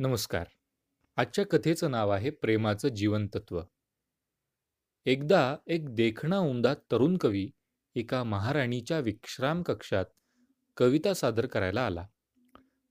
नमस्कार. 0.00 0.44
आजच्या 1.16 1.46
कथेचं 1.46 1.90
नाव 1.90 2.10
आहे 2.10 2.30
प्रेमाचं 2.30 2.88
जीवनतत्व. 2.88 3.60
एकदा 5.06 5.56
एक 5.66 5.94
देखणा 5.94 6.38
उमदा 6.38 6.74
तरुण 6.74 7.16
कवी 7.16 7.50
एका 7.94 8.24
महाराणीच्या 8.24 8.98
विश्राम 8.98 9.62
कक्षात 9.62 10.04
कविता 10.76 11.14
सादर 11.14 11.46
करायला 11.46 11.86
आला. 11.86 12.06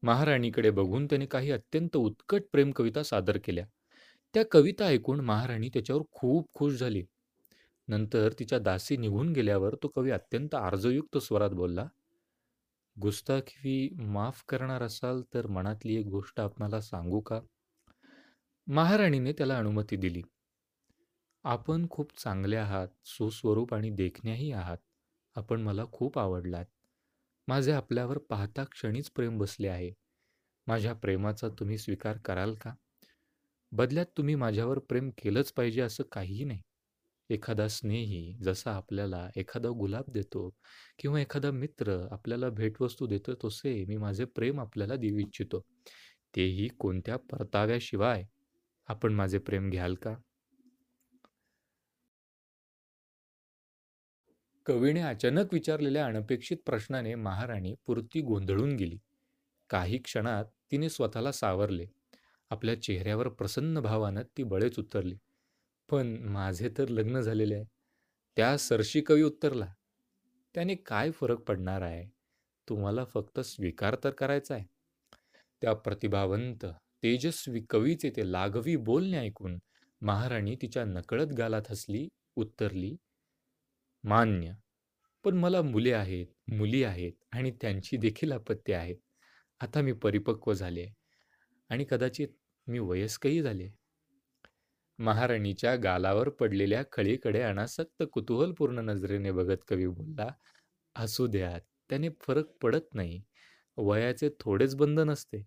महाराणीकडे 0.03 0.69
बघून 0.69 1.05
त्याने 1.05 1.25
काही 1.25 1.51
अत्यंत 1.51 1.97
उत्कट 1.97 2.41
प्रेम 2.51 2.71
कविता 2.71 3.03
सादर 3.03 3.37
केल्या. 3.43 3.65
त्या 4.33 4.43
कविता 4.51 4.85
ऐकून 4.85 5.19
महाराणी 5.19 5.69
त्याच्यावर 5.69 6.01
खूप 6.11 6.53
खुश 6.53 6.73
झाली. 6.73 7.03
नंतर 7.87 8.31
तिच्या 8.39 8.59
दासी 8.59 8.97
निघून 8.97 9.33
गेल्यावर 9.33 9.75
तो 9.75 9.87
कवी 9.87 10.11
अत्यंत 10.11 10.55
आर्जयुक्त 10.55 11.17
स्वरात 11.17 11.49
बोलला, 11.49 11.87
गुस्ताखी 12.99 13.89
माफ 13.95 14.43
करणार 14.47 14.81
असाल 14.81 15.21
तर 15.33 15.47
मनातली 15.47 15.95
एक 15.95 16.05
गोष्ट 16.05 16.39
आपणाला 16.39 16.81
सांगू 16.81 17.19
का? 17.19 17.39
महाराणीने 18.67 19.33
त्याला 19.33 19.57
अनुमती 19.57 19.95
दिली. 19.95 20.21
आपण 21.43 21.87
खूप 21.89 22.19
चांगले 22.19 22.55
आहात, 22.55 22.87
सुस्वरूप 23.05 23.73
आणि 23.73 23.89
देखण्याही 23.89 24.51
आहात. 24.51 24.77
आपण 25.35 25.61
मला 25.61 25.85
खूप 25.91 26.19
आवडलात. 26.19 26.65
माझे 27.47 27.71
आपल्यावर 27.71 28.17
पाहता 28.17 28.63
क्षणीच 28.63 29.11
प्रेम 29.11 29.37
बसले 29.37 29.67
आहे. 29.67 29.93
माझ्या 30.67 30.93
प्रेमाचा 30.93 31.49
तुम्ही 31.49 31.77
स्वीकार 31.77 32.17
कराल 32.17 32.53
का? 32.55 32.73
बदल्यात 33.71 34.05
तुम्ही 34.17 34.35
माझ्यावर 34.35 34.79
प्रेम 34.79 35.09
केलंच 35.17 35.51
पाहिजे 35.51 35.81
असं 35.81 36.03
काहीही 36.11 36.43
नाही. 36.43 36.61
एखादा 37.29 37.67
स्नेही 37.67 38.37
जसा 38.43 38.71
आपल्याला 38.71 39.29
एखादा 39.35 39.69
गुलाब 39.69 40.03
देतो 40.11 40.49
किंवा 40.99 41.21
एखादा 41.21 41.51
मित्र 41.51 42.07
आपल्याला 42.11 42.49
भेटवस्तू 42.49 43.07
देतो 43.07 43.33
तसे 43.33 43.85
मी 43.85 43.97
माझे 43.97 44.25
प्रेम 44.25 44.59
आपल्याला 44.59 44.95
देऊ 44.95 45.17
इच्छितो. 45.17 45.61
तेही 46.35 46.67
कोणत्या 46.67 47.17
परताव्याशिवाय. 47.17 48.23
आपण 48.87 49.13
माझे 49.13 49.39
प्रेम 49.39 49.69
घ्याल 49.69 49.95
का? 49.95 50.15
कवीने 54.65 55.01
अचानक 55.01 55.53
विचारलेल्या 55.53 56.05
अनपेक्षित 56.05 56.57
प्रश्नाने 56.65 57.15
महाराणी 57.15 57.73
पुरती 57.85 58.21
गोंधळून 58.21 58.75
गेली. 58.75 58.97
काही 59.69 59.97
क्षणात 59.97 60.45
तिने 60.71 60.89
स्वतःला 60.89 61.31
सावरले. 61.31 61.85
आपल्या 62.49 62.81
चेहऱ्यावर 62.81 63.29
प्रसन्न 63.29 63.79
भावानं 63.79 64.21
ती 64.37 64.43
बळेच 64.43 64.79
उतरली 64.79 65.15
पण 65.91 66.17
माझे 66.17 66.69
तर 66.77 66.87
लग्न 66.87 67.21
झालेले 67.21 67.55
आहे. 67.55 67.63
त्या 68.37 68.57
सरशी 68.57 69.01
कवी 69.01 69.21
उत्तरला. 69.23 69.73
त्याने 70.55 70.75
काय 70.75 71.11
फरक 71.11 71.37
पडणार 71.37 71.81
आहे? 71.81 72.09
तुम्हाला 72.69 73.05
फक्त 73.05 73.39
स्वीकार 73.39 73.95
तर 74.03 74.09
करायचा 74.09 74.55
आहे. 74.55 74.65
त्या 75.61 75.73
प्रतिभावंत, 75.73 76.65
तेजस्वी 77.03 77.61
कवीचे 77.69 78.09
ते 78.09 78.31
लाघवी 78.31 78.75
बोलणे 78.75 79.17
ऐकून 79.17 79.59
महाराणी 80.01 80.55
तिच्या 80.55 80.85
नकळत 80.85 81.27
गालात 81.27 81.61
हसली, 81.69 82.07
उत्तरली, 82.35 82.95
मान्य. 84.03 84.53
पण 85.23 85.37
मला 85.37 85.61
मुले 85.61 85.93
आहेत, 85.93 86.27
मुली 86.51 86.83
आहेत 86.83 87.13
आणि 87.31 87.51
त्यांची 87.51 87.97
देखील 87.97 88.31
अपत्य 88.31 88.73
आहेत. 88.73 88.95
आता 89.59 89.81
मी 89.81 89.91
परिपक्व 89.93 90.53
झाले 90.53 90.87
आणि 91.69 91.85
कदाचित 91.89 92.27
मी 92.67 92.79
वयस्कही 92.79 93.41
झाले. 93.41 93.78
महाराणीच्या 94.99 95.75
गालावर 95.75 96.29
पडलेल्या 96.29 96.83
खळीकडे 96.91 97.41
अनासक्त 97.41 98.03
कुतूहलपूर्ण 98.13 98.79
नजरेने 98.79 99.31
बघत 99.31 99.57
कवी 99.67 99.87
बोलला, 99.87 100.27
हसू 100.97 101.27
द्या, 101.27 101.59
त्याने 101.89 102.09
फरक 102.21 102.45
पडत 102.61 102.93
नाही. 102.93 103.21
वयाचे 103.77 104.29
थोडेच 104.39 104.75
बंधन 104.75 105.09
असते. 105.09 105.43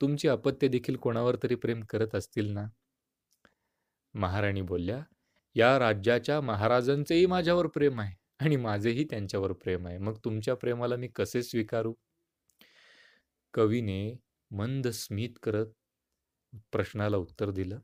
तुमची 0.00 0.28
अपत्य 0.28 0.68
देखील 0.68 0.96
कोणावर 0.96 1.36
तरी 1.42 1.54
प्रेम 1.54 1.80
करत 1.80 2.14
असतील 2.14 2.50
ना? 2.52 2.66
महाराणी 4.14 4.62
बोलल्या, 4.62 5.00
या 5.56 5.78
राज्याच्या 5.78 6.40
महाराजांचेही 6.40 7.26
माझ्यावर 7.26 7.66
प्रेम 7.66 8.00
आहे 8.00 8.14
आणि 8.38 8.56
माझेही 8.56 9.04
त्यांच्यावर 9.04 9.52
प्रेम 9.52 9.86
आहे. 9.86 9.98
मग 9.98 10.18
तुमच्या 10.24 10.54
प्रेमाला 10.54 10.96
मी 10.96 11.08
कसे 11.08 11.42
स्वीकारू? 11.42 11.94
कवीने 13.54 14.16
मंद 14.50 14.88
स्मित 14.88 15.30
करत 15.42 15.66
प्रश्नाला 16.72 17.16
उत्तर 17.16 17.50
दिलं. 17.50 17.78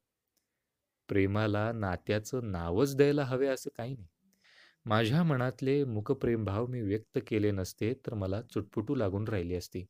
प्रेमाला 1.08 1.72
नात्याचं 1.72 2.52
नावच 2.52 2.96
द्यायला 2.96 3.24
हवे 3.24 3.46
असं 3.46 3.70
काही 3.76 3.94
नाही. 3.94 4.08
माझ्या 4.84 5.22
मनातले 5.22 5.84
मुखप्रेमभाव 5.84 6.66
मी 6.66 6.80
व्यक्त 6.80 7.18
केले 7.26 7.50
नसते 7.50 7.94
तर 7.94 8.14
मला 8.14 8.42
चुटपुटू 8.42 8.94
लागून 8.94 9.28
राहिली 9.28 9.54
असती. 9.54 9.84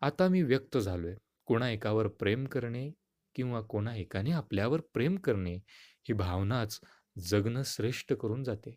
आता 0.00 0.28
मी 0.28 0.42
व्यक्त 0.42 0.78
झालोय. 0.78 1.14
कोणा 1.46 1.70
एकावर 1.70 2.06
प्रेम 2.06 2.44
करणे 2.44 2.90
किंवा 3.34 3.60
कोणा 3.60 3.96
एकाने 3.96 4.30
आपल्यावर 4.30 4.80
प्रेम 4.94 5.16
करणे 5.16 5.54
ही 6.02 6.12
भावनाच 6.12 6.80
जगणं 7.18 7.62
श्रेष्ठ 7.64 8.12
करून 8.12 8.42
जाते. 8.42 8.74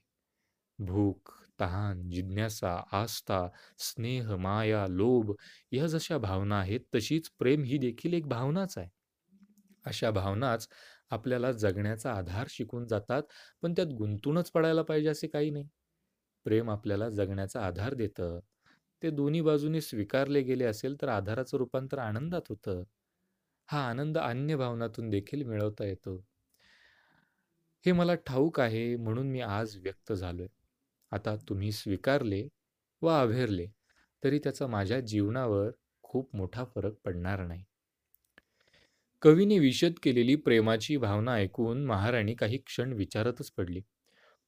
भूक, 0.79 1.31
तहान, 1.59 2.09
जिज्ञासा, 2.09 2.83
आस्था, 2.91 3.47
स्नेह, 3.77 4.35
माया, 4.35 4.87
लोभ 4.87 5.31
या 5.71 5.87
जशा 5.87 6.17
भावना 6.17 6.59
आहेत 6.59 6.79
तशीच 6.95 7.29
प्रेम 7.39 7.63
ही 7.63 7.77
देखील 7.77 8.13
एक 8.13 8.27
भावनाच 8.27 8.77
आहे. 8.77 8.89
अशा 9.85 10.11
भावनाच 10.11 10.67
आपल्याला 11.11 11.51
जगण्याचा 11.51 12.11
आधार 12.13 12.47
शिकून 12.49 12.87
जातात, 12.87 13.23
पण 13.61 13.73
त्यात 13.73 13.87
गुंतूनच 13.87 14.51
पडायला 14.51 14.81
पाहिजे 14.81 15.09
असे 15.09 15.27
काही 15.27 15.49
नाही. 15.51 15.67
प्रेम 16.45 16.69
आपल्याला 16.69 17.09
जगण्याचा 17.09 17.61
आधार 17.61 17.93
देतं. 17.93 18.39
ते 19.01 19.09
दोन्ही 19.09 19.41
बाजूने 19.41 19.81
स्वीकारले 19.81 20.41
गेले 20.41 20.65
असेल 20.65 21.01
तर 21.01 21.07
आधाराचं 21.07 21.57
रूपांतर 21.57 21.97
आनंदात 21.99 22.41
होतं. 22.49 22.83
हा 23.69 23.79
आनंद 23.89 24.17
अन्य 24.17 24.55
भावनातून 24.55 25.09
देखील 25.09 25.43
मिळवता 25.43 25.85
येतो. 25.85 26.23
हे 27.85 27.91
मला 27.91 28.15
ठाऊक 28.15 28.59
आहे 28.59 28.95
म्हणून 28.95 29.27
मी 29.27 29.41
आज 29.41 29.77
व्यक्त 29.77 30.13
झालोय. 30.13 30.47
आता 31.11 31.35
तुम्ही 31.49 31.71
स्वीकारले 31.71 32.47
व 33.01 33.07
आभेरले 33.07 33.67
तरी 34.23 34.39
त्याचा 34.39 34.67
माझ्या 34.67 34.99
जीवनावर 34.99 35.69
खूप 36.03 36.35
मोठा 36.35 36.65
फरक 36.65 36.93
पडणार 37.05 37.45
नाही. 37.45 37.63
कवीने 39.21 39.59
विशद 39.59 39.93
केलेली 40.03 40.35
प्रेमाची 40.35 40.97
भावना 40.97 41.33
ऐकून 41.33 41.85
महाराणी 41.85 42.33
काही 42.33 42.57
क्षण 42.57 42.93
विचारतच 42.93 43.51
पडली. 43.51 43.81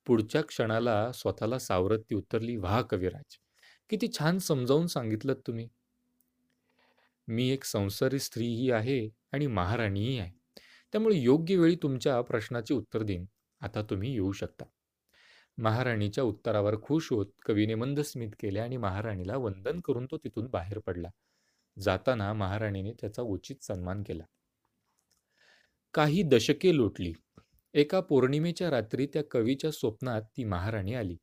पुढच्या 0.07 0.41
क्षणाला 0.41 1.11
स्वतःला 1.11 1.59
सावरत 1.59 2.00
ती 2.09 2.16
उतरली 2.16 2.56
"वाह 2.57 2.81
कविराज! 2.81 3.38
किती 3.89 4.07
छान 4.19 4.38
समजावून 4.39 4.88
सांगितलंत 4.88 5.35
तुम्ही. 5.47 5.67
मी 7.28 7.50
एक 7.50 7.63
संसारी 7.63 8.19
स्त्रीही 8.19 8.72
आहे 8.72 9.09
आणि 9.34 9.47
महाराणीही 9.47 10.17
आहे. 10.19 10.31
त्यामुळे 10.94 11.17
योग्य 11.19 11.55
वेळी 11.57 11.75
तुमच्या 11.84 12.22
प्रश्नाचे 12.22 12.73
उत्तर 12.73 13.03
देईन. 13.03 13.25
आता 13.61 13.81
तुम्ही 13.81 14.13
येऊ 14.13 14.31
शकता." 14.31 14.66
महाराणीच्या 15.57 16.23
उत्तरावर 16.23 16.75
खुश 16.81 17.11
होत 17.11 17.28
कवीने 17.45 17.75
मंद 17.75 18.00
स्मित 18.00 18.31
केले 18.40 18.59
आणि 18.59 18.78
महाराणीला 18.78 19.38
वंदन 19.38 19.79
करून 19.79 20.05
तो 20.11 20.17
तिथून 20.17 20.47
बाहेर 20.47 20.79
पडला. 20.79 21.09
जाताना 21.78 22.34
महाराणीने 22.34 22.94
त्याचा 23.01 23.22
उचित 23.22 23.63
सन्मान 23.63 24.03
केला. 24.03 24.23
काही 25.93 26.23
दशके 26.23 26.75
लोटली. 26.75 27.13
एका 27.73 27.99
पौर्णिमेच्या 27.99 28.69
रात्री 28.71 29.07
त्या 29.07 29.23
कवीच्या 29.31 29.71
स्वप्नात 29.71 30.21
ती 30.37 30.43
महाराणी 30.43 30.93
आली 30.93 31.17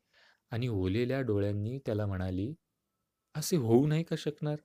आणि 0.51 0.69
ओलेल्या 0.69 1.21
डोळ्यांनी 1.21 1.79
त्याला 1.79 2.07
म्हणाली, 2.07 2.55
"असे 3.35 3.57
होऊ 3.57 3.87
नाही 3.87 4.05
का 4.05 4.17
शकणार, 4.19 4.57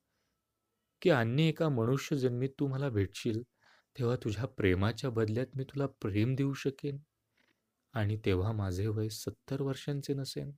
की 1.01 1.09
अन्य 1.09 1.43
एका 1.43 1.69
मनुष्य 1.69 2.15
जन्मीत 2.17 2.49
तू 2.59 2.67
मला 2.67 2.89
भेटशील, 2.89 3.41
तेव्हा 3.95 4.15
तुझ्या 4.15 4.45
प्रेमाच्या 4.45 5.09
बदल्यात 5.09 5.47
मी 5.55 5.63
तुला 5.63 5.85
प्रेम 6.01 6.35
देऊ 6.35 6.53
शकेन 6.53 6.99
आणि 7.93 8.17
तेव्हा 8.25 8.51
माझे 8.51 8.87
वय 8.87 9.09
सत्तर 9.09 9.61
वर्षांचे 9.61 10.13
नसेन?" 10.13 10.51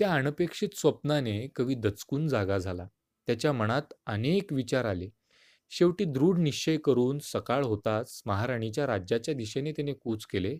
त्या 0.00 0.14
अनपेक्षित 0.14 0.68
स्वप्नाने 0.76 1.48
कवी 1.56 1.74
दचकून 1.74 2.28
जागा 2.28 2.58
झाला. 2.58 2.86
त्याच्या 3.28 3.52
मनात 3.52 3.92
अनेक 4.06 4.52
विचार 4.52 4.84
आले. 4.84 5.08
शेवटी 5.72 6.04
दृढ 6.04 6.38
निश्चय 6.38 6.76
करून 6.76 7.18
सकाळ 7.22 7.64
होताच 7.64 8.22
महाराणीच्या 8.26 8.86
राज्याच्या 8.86 9.34
दिशेने 9.34 9.72
त्याने 9.72 9.92
कूच 9.92 10.26
केले. 10.26 10.56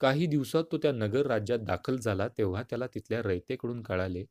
काही 0.00 0.26
दिवसात 0.26 0.64
तो 0.72 0.78
त्या 0.78 0.92
नगर 0.92 1.26
राज्यात 1.26 1.58
दाखल 1.58 1.96
झाला 1.96 2.28
तेव्हा 2.28 2.62
त्याला 2.62 2.86
तिथल्या 2.86 3.22
रयतेकडून 3.22 3.82
कळाले, 3.82 4.24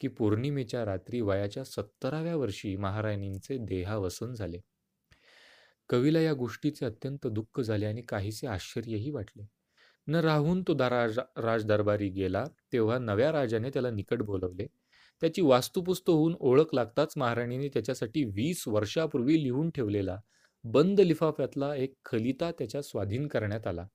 की 0.00 0.08
पौर्णिमेच्या 0.08 0.84
रात्री 0.84 1.20
वयाच्या 1.20 1.64
सत्तराव्या 1.64 2.36
वर्षी 2.36 2.76
महाराणींचे 2.76 3.58
देहावसन 3.58 4.34
झाले. 4.34 4.60
कवीला 5.90 6.20
या 6.20 6.32
गोष्टीचे 6.34 6.86
अत्यंत 6.86 7.26
दुःख 7.26 7.60
झाले 7.60 7.86
आणि 7.86 8.02
काहीसे 8.02 8.46
आश्चर्यही 8.46 9.10
वाटले. 9.10 9.46
न 10.08 10.14
राहून 10.16 10.62
तो 10.62 10.74
दारा 10.74 11.04
राजदरबारी 11.38 12.08
गेला 12.10 12.44
तेव्हा 12.72 12.98
नव्या 12.98 13.30
राजाने 13.32 13.70
त्याला 13.70 13.90
निकट 13.90 14.22
बोलवले. 14.22 14.66
त्याची 15.22 15.42
वास्तुपुस्त 15.42 16.10
होऊन 16.10 16.34
ओळख 16.40 16.74
लागताच 16.74 17.12
महाराणीने 17.16 17.68
त्याच्यासाठी 17.68 18.24
वीस 18.34 18.62
वर्षापूर्वी 18.68 19.42
लिहून 19.42 19.70
ठेवलेला 19.70 20.18
बंद 20.64 21.00
लिफाफ्यातला 21.00 21.74
एक 21.76 21.94
खलिता 22.04 22.50
त्याच्या 22.52 22.82
स्वाधीन 22.82 23.26
करण्यात 23.28 23.66
आला. 23.66 23.86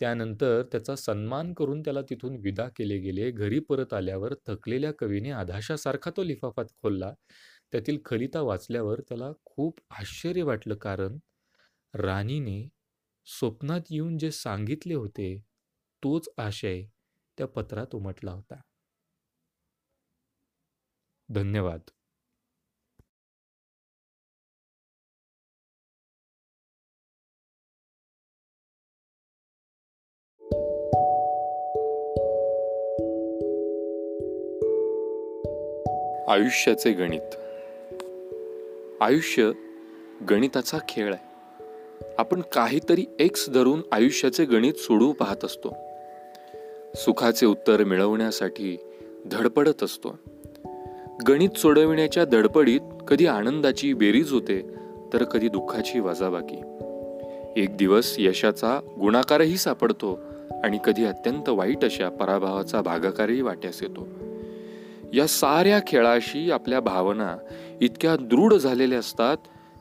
त्यानंतर 0.00 0.62
त्याचा 0.72 0.94
सन्मान 0.96 1.52
करून 1.54 1.80
त्याला 1.82 2.02
तिथून 2.02 2.36
विदा 2.42 2.68
केले 2.76 2.98
गेले. 2.98 3.30
घरी 3.30 3.58
परत 3.68 3.92
आल्यावर 3.94 4.34
थकलेल्या 4.46 4.92
कवीने 4.98 5.30
आधाशासारखा 5.32 6.10
तो 6.16 6.22
लिफाफा 6.22 6.62
खोलला. 6.82 7.12
त्यातील 7.72 7.98
खलिता 8.04 8.40
वाचल्यावर 8.42 9.00
त्याला 9.00 9.30
खूप 9.44 9.80
आश्चर्य 10.00 10.42
वाटलं 10.42 10.74
कारण 10.76 11.18
राणीने 11.94 12.62
स्वप्नात 13.26 13.80
येऊन 13.90 14.18
जे 14.18 14.30
सांगितले 14.30 14.94
होते 14.94 15.40
तोच 16.04 16.28
आशय 16.38 16.82
त्या 17.38 17.46
पत्रात 17.46 17.94
उमटला 17.94 18.32
होता. 18.32 18.60
धन्यवाद. 21.28 21.80
आयुष्याचे 36.28 36.92
गणित. 36.92 37.34
आयुष्य 39.02 39.50
गणिताचा 40.30 40.78
खेळ 40.88 41.14
आहे. 41.14 41.33
आपण 42.18 42.40
काहीतरी 42.40 43.04
एक्स 43.18 43.50
धरून 43.50 43.82
आयुष्याचे 43.92 44.44
गणित 44.44 44.74
सोडवू 44.74 45.12
पाहत 45.12 45.44
असतो. 45.44 45.74
सुखाचे 46.94 47.46
उत्तर 47.46 47.84
मिळवण्यासाठी 47.84 48.76
धडपडत 49.26 49.82
असतो. 49.82 50.18
गणित 51.28 51.58
सोडविण्याच्या 51.58 52.24
धडपडीत 52.24 52.80
कधी 53.08 53.26
आनंदाची 53.26 53.92
बेरीज 53.92 54.32
होते 54.32 54.62
तर 55.12 55.24
कधी 55.24 55.48
दुःखाची 55.48 56.00
वजाबाकी. 56.00 56.56
एक 57.62 57.76
दिवस 57.76 58.14
यशाचा 58.18 58.80
गुणाकारही 59.00 59.56
सापडतो 59.56 60.20
आणि 60.64 60.78
कधी 60.84 61.04
अत्यंत 61.04 61.48
वाईट 61.48 61.84
अशा 61.84 62.08
पराभवाचा 62.08 62.80
भागाकारही 62.80 63.42
वाट्यास 63.42 63.82
येतो. 63.82 64.08
या 65.12 65.26
साऱ्या 65.26 65.80
खेळाशी 65.86 66.50
आपल्या 66.50 66.80
भावना 66.80 67.36
इतक्या 67.80 68.16
दृढ 68.16 68.54
झालेल्या 68.54 68.98
असतात 68.98 69.36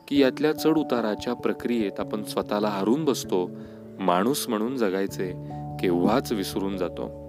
की 0.07 0.21
यातल्या 0.21 0.51
चढ 0.51 0.77
उताराच्या 0.77 1.33
प्रक्रियेत 1.33 1.99
आपण 1.99 2.23
स्वतःला 2.23 2.67
हरून 2.67 3.05
बसतो 3.05 3.49
माणूस 3.99 4.49
म्हणून 4.49 4.77
जगायचे 4.77 5.33
केव्हाच 5.79 6.31
विसरून 6.31 6.77
जातो. 6.77 7.23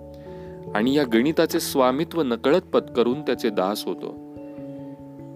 आणि 0.75 0.95
या 0.95 1.05
गणिताचे 1.05 1.61
स्वामित्व 1.61 2.23
नकळत 2.23 2.61
पत्करून 2.61 3.23
त्याचे 3.23 3.51
दास 3.51 3.85
होतो. 3.85 4.25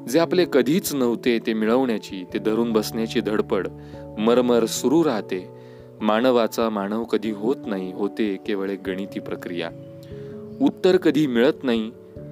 जे 0.09 0.19
आपले 0.19 0.47
कधीच 0.53 0.95
नव्हते 0.95 1.39
ते 1.39 1.53
मिळवण्याची 1.53 2.25
ते 2.33 2.39
धरून 2.39 2.73
बसण्याची 2.73 3.21
धडपड 3.21 3.69
मरमर 4.19 4.65
सुरू 4.65 5.05
राहते. 5.05 5.49
मानवाचा 6.01 6.69
मानव 6.69 7.05
कधी 7.05 7.31
होत 7.31 7.57
नाही 7.67 7.93
होते 7.93 8.37
केवळ 8.47 8.71
एक 8.71 8.81
गणिती 8.87 9.21
प्रक्रिया. 9.21 9.71
उत्तर 10.61 10.97
कधी 10.97 11.27
मिळत 11.27 11.65
नाही 11.65 11.91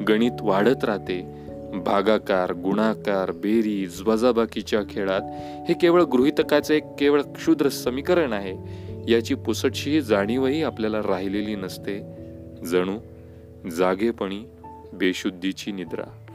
गणित 0.08 0.31
वाढत 0.41 0.85
राहते 0.85 1.45
भागाकार 1.84 2.52
गुणाकार 2.52 3.31
बेरीज 3.31 4.02
वजाबाकीच्या 4.06 4.81
खेळात 4.90 5.20
हे 5.69 5.75
केवळ 5.75 6.02
गृहितकाचे 6.02 6.76
एक 6.76 6.84
केवळ 6.99 7.23
क्षुद्र 7.23 7.69
समीकरण 7.69 8.32
आहे. 8.32 8.87
याची 9.12 9.34
पुसटशी 9.34 10.02
जाणीवही 10.02 10.62
आपल्याला 10.62 11.00
राहिलेली 11.00 11.55
नसते. 11.55 12.00
जणू 12.67 12.99
जागेपणी 13.70 14.44
बेशुद्धीची 14.93 15.73
निद्रा. 15.73 16.25